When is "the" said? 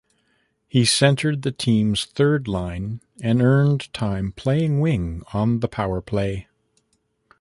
1.43-1.51, 5.59-5.69